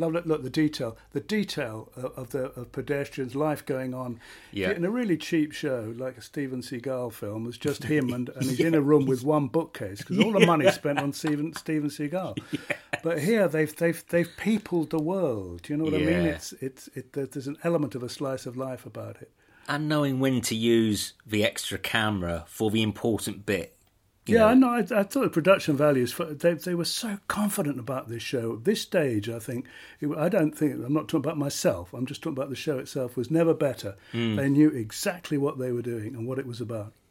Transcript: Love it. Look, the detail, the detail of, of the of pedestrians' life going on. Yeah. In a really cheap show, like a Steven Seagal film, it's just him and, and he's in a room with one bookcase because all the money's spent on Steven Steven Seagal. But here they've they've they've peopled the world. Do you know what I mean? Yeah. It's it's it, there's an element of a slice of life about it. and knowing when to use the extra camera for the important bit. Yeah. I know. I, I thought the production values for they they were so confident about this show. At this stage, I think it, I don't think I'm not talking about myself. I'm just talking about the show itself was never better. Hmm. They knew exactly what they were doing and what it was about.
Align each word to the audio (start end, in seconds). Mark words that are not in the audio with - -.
Love 0.00 0.16
it. 0.16 0.26
Look, 0.26 0.42
the 0.42 0.50
detail, 0.50 0.96
the 1.12 1.20
detail 1.20 1.90
of, 1.94 2.04
of 2.16 2.30
the 2.30 2.44
of 2.58 2.72
pedestrians' 2.72 3.34
life 3.36 3.64
going 3.66 3.92
on. 3.92 4.18
Yeah. 4.50 4.70
In 4.70 4.84
a 4.84 4.90
really 4.90 5.16
cheap 5.18 5.52
show, 5.52 5.92
like 5.96 6.16
a 6.16 6.22
Steven 6.22 6.62
Seagal 6.62 7.12
film, 7.12 7.46
it's 7.46 7.58
just 7.58 7.84
him 7.84 8.12
and, 8.12 8.30
and 8.30 8.44
he's 8.44 8.60
in 8.60 8.74
a 8.74 8.80
room 8.90 9.04
with 9.04 9.22
one 9.22 9.48
bookcase 9.48 9.98
because 9.98 10.18
all 10.18 10.32
the 10.32 10.46
money's 10.46 10.74
spent 10.74 10.98
on 10.98 11.12
Steven 11.12 11.52
Steven 11.54 11.90
Seagal. 11.90 12.38
But 13.02 13.20
here 13.20 13.48
they've 13.48 13.74
they've 13.74 14.04
they've 14.08 14.28
peopled 14.36 14.90
the 14.90 14.98
world. 15.00 15.62
Do 15.62 15.72
you 15.72 15.78
know 15.78 15.84
what 15.84 15.94
I 15.94 15.98
mean? 15.98 16.08
Yeah. 16.24 16.32
It's 16.32 16.52
it's 16.60 16.88
it, 16.94 17.12
there's 17.14 17.46
an 17.46 17.56
element 17.64 17.94
of 17.94 18.02
a 18.02 18.10
slice 18.10 18.44
of 18.44 18.56
life 18.58 18.84
about 18.84 19.16
it. 19.22 19.30
and 19.68 19.88
knowing 19.88 20.20
when 20.20 20.40
to 20.42 20.54
use 20.54 21.14
the 21.26 21.42
extra 21.44 21.78
camera 21.78 22.44
for 22.46 22.70
the 22.70 22.82
important 22.82 23.46
bit. 23.46 23.74
Yeah. 24.26 24.44
I 24.44 24.54
know. 24.54 24.68
I, 24.68 24.78
I 24.78 25.02
thought 25.02 25.22
the 25.22 25.30
production 25.30 25.76
values 25.76 26.12
for 26.12 26.26
they 26.26 26.54
they 26.54 26.74
were 26.74 26.84
so 26.84 27.18
confident 27.26 27.80
about 27.80 28.08
this 28.08 28.22
show. 28.22 28.54
At 28.54 28.64
this 28.64 28.80
stage, 28.80 29.28
I 29.28 29.38
think 29.38 29.66
it, 30.00 30.08
I 30.16 30.28
don't 30.28 30.52
think 30.56 30.74
I'm 30.74 30.92
not 30.92 31.08
talking 31.08 31.24
about 31.24 31.38
myself. 31.38 31.92
I'm 31.94 32.06
just 32.06 32.22
talking 32.22 32.36
about 32.36 32.50
the 32.50 32.56
show 32.56 32.78
itself 32.78 33.16
was 33.16 33.30
never 33.30 33.54
better. 33.54 33.96
Hmm. 34.12 34.36
They 34.36 34.48
knew 34.48 34.68
exactly 34.68 35.38
what 35.38 35.58
they 35.58 35.72
were 35.72 35.82
doing 35.82 36.14
and 36.14 36.26
what 36.26 36.38
it 36.38 36.46
was 36.46 36.60
about. 36.60 36.92